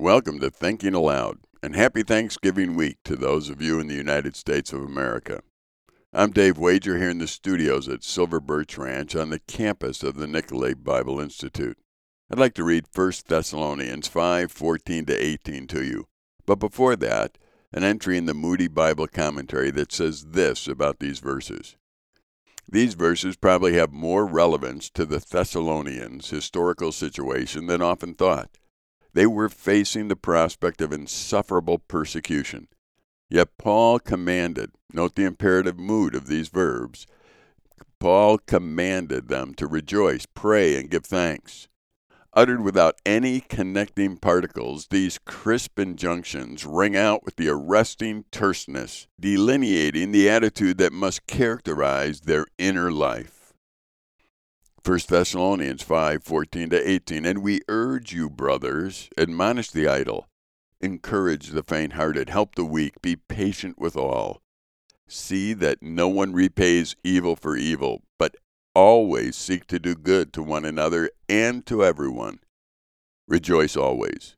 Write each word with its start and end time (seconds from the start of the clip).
Welcome 0.00 0.40
to 0.40 0.48
Thinking 0.48 0.94
Aloud, 0.94 1.40
and 1.62 1.76
happy 1.76 2.02
Thanksgiving 2.02 2.74
week 2.74 2.96
to 3.04 3.16
those 3.16 3.50
of 3.50 3.60
you 3.60 3.78
in 3.78 3.86
the 3.86 3.94
United 3.94 4.34
States 4.34 4.72
of 4.72 4.80
America. 4.80 5.42
I'm 6.14 6.30
Dave 6.30 6.56
Wager 6.56 6.96
here 6.96 7.10
in 7.10 7.18
the 7.18 7.26
studios 7.26 7.86
at 7.86 8.02
Silver 8.02 8.40
Birch 8.40 8.78
Ranch 8.78 9.14
on 9.14 9.28
the 9.28 9.40
campus 9.40 10.02
of 10.02 10.16
the 10.16 10.26
Nicolet 10.26 10.82
Bible 10.82 11.20
Institute. 11.20 11.76
I'd 12.30 12.38
like 12.38 12.54
to 12.54 12.64
read 12.64 12.86
1 12.94 13.12
Thessalonians 13.28 14.08
5 14.08 14.50
14 14.50 15.04
to 15.04 15.14
18 15.14 15.66
to 15.66 15.84
you. 15.84 16.06
But 16.46 16.56
before 16.56 16.96
that, 16.96 17.36
an 17.70 17.84
entry 17.84 18.16
in 18.16 18.24
the 18.24 18.32
Moody 18.32 18.68
Bible 18.68 19.06
commentary 19.06 19.70
that 19.72 19.92
says 19.92 20.28
this 20.30 20.66
about 20.66 21.00
these 21.00 21.18
verses. 21.18 21.76
These 22.66 22.94
verses 22.94 23.36
probably 23.36 23.74
have 23.74 23.92
more 23.92 24.24
relevance 24.24 24.88
to 24.92 25.04
the 25.04 25.18
Thessalonians' 25.18 26.30
historical 26.30 26.90
situation 26.90 27.66
than 27.66 27.82
often 27.82 28.14
thought. 28.14 28.56
They 29.12 29.26
were 29.26 29.48
facing 29.48 30.08
the 30.08 30.16
prospect 30.16 30.80
of 30.80 30.92
insufferable 30.92 31.78
persecution. 31.78 32.68
Yet 33.28 33.56
Paul 33.58 33.98
commanded, 33.98 34.72
note 34.92 35.14
the 35.14 35.24
imperative 35.24 35.78
mood 35.78 36.14
of 36.14 36.26
these 36.26 36.48
verbs, 36.48 37.06
Paul 37.98 38.38
commanded 38.38 39.28
them 39.28 39.54
to 39.54 39.66
rejoice, 39.66 40.26
pray, 40.26 40.76
and 40.76 40.90
give 40.90 41.04
thanks. 41.04 41.68
Uttered 42.32 42.60
without 42.62 43.00
any 43.04 43.40
connecting 43.40 44.16
particles, 44.16 44.86
these 44.90 45.18
crisp 45.18 45.78
injunctions 45.78 46.64
ring 46.64 46.96
out 46.96 47.24
with 47.24 47.36
the 47.36 47.48
arresting 47.48 48.24
terseness, 48.30 49.08
delineating 49.18 50.12
the 50.12 50.30
attitude 50.30 50.78
that 50.78 50.92
must 50.92 51.26
characterize 51.26 52.20
their 52.20 52.46
inner 52.56 52.92
life. 52.92 53.39
1 54.84 54.98
Thessalonians 55.08 55.82
5 55.82 56.24
14 56.24 56.70
to 56.70 56.90
18. 56.90 57.26
And 57.26 57.42
we 57.42 57.60
urge 57.68 58.12
you, 58.12 58.30
brothers, 58.30 59.10
admonish 59.18 59.70
the 59.70 59.86
idle, 59.86 60.26
encourage 60.80 61.48
the 61.48 61.62
faint 61.62 61.92
hearted, 61.92 62.30
help 62.30 62.54
the 62.54 62.64
weak, 62.64 63.02
be 63.02 63.16
patient 63.16 63.78
with 63.78 63.96
all. 63.96 64.40
See 65.06 65.52
that 65.54 65.82
no 65.82 66.08
one 66.08 66.32
repays 66.32 66.96
evil 67.04 67.36
for 67.36 67.56
evil, 67.56 68.02
but 68.18 68.36
always 68.74 69.36
seek 69.36 69.66
to 69.66 69.78
do 69.78 69.94
good 69.94 70.32
to 70.32 70.42
one 70.42 70.64
another 70.64 71.10
and 71.28 71.66
to 71.66 71.84
everyone. 71.84 72.38
Rejoice 73.28 73.76
always. 73.76 74.36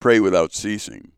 Pray 0.00 0.20
without 0.20 0.52
ceasing. 0.52 1.12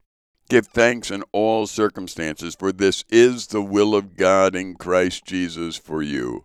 Give 0.48 0.66
thanks 0.66 1.10
in 1.10 1.22
all 1.32 1.66
circumstances, 1.66 2.56
for 2.58 2.72
this 2.72 3.04
is 3.08 3.48
the 3.48 3.62
will 3.62 3.94
of 3.94 4.16
God 4.16 4.54
in 4.54 4.74
Christ 4.74 5.24
Jesus 5.24 5.76
for 5.76 6.02
you. 6.02 6.44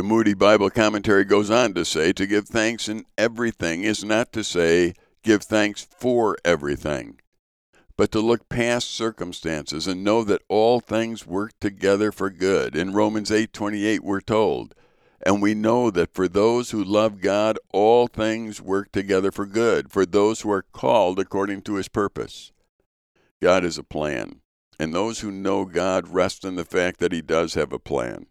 The 0.00 0.06
Moody 0.06 0.32
Bible 0.32 0.70
commentary 0.70 1.24
goes 1.24 1.50
on 1.50 1.74
to 1.74 1.84
say 1.84 2.14
to 2.14 2.26
give 2.26 2.48
thanks 2.48 2.88
in 2.88 3.04
everything 3.18 3.82
is 3.82 4.02
not 4.02 4.32
to 4.32 4.42
say 4.42 4.94
give 5.22 5.42
thanks 5.42 5.86
for 5.98 6.38
everything 6.42 7.20
but 7.98 8.10
to 8.12 8.20
look 8.20 8.48
past 8.48 8.90
circumstances 8.90 9.86
and 9.86 10.02
know 10.02 10.24
that 10.24 10.40
all 10.48 10.80
things 10.80 11.26
work 11.26 11.52
together 11.60 12.10
for 12.10 12.30
good. 12.30 12.74
In 12.74 12.94
Romans 12.94 13.30
8:28 13.30 14.02
we're 14.02 14.22
told, 14.22 14.74
and 15.20 15.42
we 15.42 15.52
know 15.52 15.90
that 15.90 16.14
for 16.14 16.28
those 16.28 16.70
who 16.70 16.82
love 16.82 17.20
God 17.20 17.58
all 17.70 18.06
things 18.06 18.58
work 18.58 18.90
together 18.92 19.30
for 19.30 19.44
good, 19.44 19.92
for 19.92 20.06
those 20.06 20.40
who 20.40 20.50
are 20.50 20.64
called 20.72 21.18
according 21.18 21.60
to 21.64 21.74
his 21.74 21.88
purpose. 21.88 22.52
God 23.42 23.64
has 23.64 23.76
a 23.76 23.84
plan, 23.84 24.40
and 24.78 24.94
those 24.94 25.20
who 25.20 25.30
know 25.30 25.66
God 25.66 26.08
rest 26.08 26.42
in 26.42 26.54
the 26.54 26.64
fact 26.64 27.00
that 27.00 27.12
he 27.12 27.20
does 27.20 27.52
have 27.52 27.70
a 27.70 27.78
plan. 27.78 28.28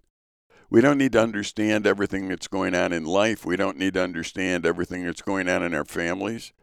We 0.70 0.81
don't 0.81 0.98
need 0.98 1.14
to 1.14 1.22
understand 1.22 1.88
everything 1.88 2.28
that's 2.30 2.48
going 2.48 2.75
on 2.75 2.94
in 2.94 3.06
life. 3.06 3.45
We 3.45 3.56
don't 3.56 3.78
need 3.78 3.95
to 3.95 4.03
understand 4.03 4.66
everything 4.66 5.03
that's 5.03 5.22
going 5.22 5.50
on 5.50 5.64
in 5.64 5.73
our 5.73 5.86
families 5.86 6.53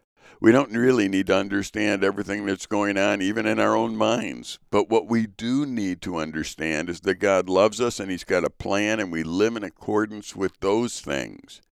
we 0.40 0.52
don't 0.52 0.72
really 0.72 1.08
need 1.08 1.26
to 1.28 1.36
understand 1.36 2.04
everything 2.04 2.44
that's 2.44 2.66
going 2.66 2.98
on, 2.98 3.22
even 3.22 3.46
in 3.46 3.58
our 3.58 3.74
own 3.74 3.96
minds. 3.96 4.58
But 4.70 4.88
what 4.90 5.06
we 5.06 5.26
do 5.26 5.64
need 5.64 6.02
to 6.02 6.18
understand 6.18 6.90
is 6.90 7.00
that 7.00 7.16
God 7.16 7.48
loves 7.48 7.80
us 7.80 7.98
and 7.98 8.10
He's 8.10 8.24
got 8.24 8.44
a 8.44 8.50
plan, 8.50 9.00
and 9.00 9.10
we 9.10 9.22
live 9.22 9.56
in 9.56 9.64
accordance 9.64 10.36
with 10.36 10.52
those 10.60 11.00
things. 11.00 11.62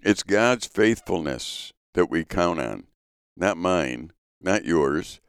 It's 0.00 0.22
God's 0.22 0.66
faithfulness 0.66 1.72
that 1.94 2.10
we 2.10 2.24
count 2.24 2.60
on, 2.60 2.86
not 3.36 3.56
mine, 3.56 4.12
not 4.40 4.64
yours. 4.64 5.20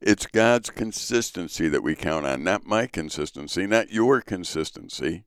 It's 0.00 0.26
God's 0.26 0.70
consistency 0.70 1.68
that 1.68 1.82
we 1.82 1.96
count 1.96 2.26
on, 2.26 2.44
not 2.44 2.66
my 2.66 2.86
consistency, 2.86 3.66
not 3.66 3.90
your 3.90 4.20
consistency. 4.20 5.24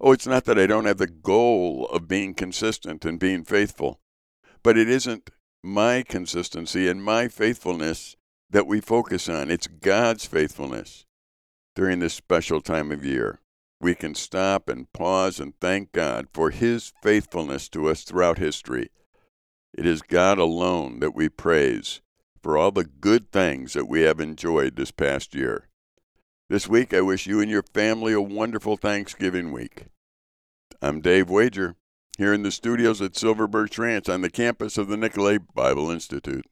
Oh, 0.00 0.12
it's 0.12 0.26
not 0.26 0.44
that 0.44 0.58
I 0.58 0.66
don't 0.66 0.86
have 0.86 0.98
the 0.98 1.06
goal 1.06 1.86
of 1.86 2.08
being 2.08 2.34
consistent 2.34 3.04
and 3.04 3.18
being 3.18 3.44
faithful, 3.44 4.00
but 4.62 4.76
it 4.76 4.88
isn't 4.88 5.30
my 5.62 6.02
consistency 6.02 6.88
and 6.88 7.02
my 7.02 7.28
faithfulness 7.28 8.16
that 8.50 8.66
we 8.66 8.80
focus 8.80 9.28
on. 9.28 9.50
It's 9.50 9.66
God's 9.66 10.26
faithfulness 10.26 11.06
during 11.74 12.00
this 12.00 12.14
special 12.14 12.60
time 12.60 12.92
of 12.92 13.04
year. 13.04 13.40
We 13.80 13.94
can 13.94 14.14
stop 14.14 14.68
and 14.68 14.92
pause 14.92 15.40
and 15.40 15.54
thank 15.60 15.92
God 15.92 16.28
for 16.32 16.50
His 16.50 16.92
faithfulness 17.02 17.68
to 17.70 17.88
us 17.88 18.04
throughout 18.04 18.38
history. 18.38 18.90
It 19.76 19.86
is 19.86 20.02
God 20.02 20.38
alone 20.38 21.00
that 21.00 21.14
we 21.14 21.28
praise 21.28 22.00
for 22.42 22.56
all 22.56 22.70
the 22.70 22.84
good 22.84 23.32
things 23.32 23.72
that 23.72 23.88
we 23.88 24.02
have 24.02 24.20
enjoyed 24.20 24.76
this 24.76 24.90
past 24.90 25.34
year. 25.34 25.68
This 26.50 26.68
week, 26.68 26.92
I 26.92 27.00
wish 27.00 27.26
you 27.26 27.40
and 27.40 27.50
your 27.50 27.62
family 27.62 28.12
a 28.12 28.20
wonderful 28.20 28.76
Thanksgiving 28.76 29.50
week. 29.50 29.86
I'm 30.82 31.00
Dave 31.00 31.30
Wager 31.30 31.76
here 32.18 32.34
in 32.34 32.42
the 32.42 32.50
studios 32.50 33.00
at 33.00 33.16
Silver 33.16 33.46
Birch 33.46 33.78
Ranch 33.78 34.10
on 34.10 34.20
the 34.20 34.28
campus 34.28 34.76
of 34.76 34.88
the 34.88 34.98
Nicolet 34.98 35.54
Bible 35.54 35.90
Institute. 35.90 36.44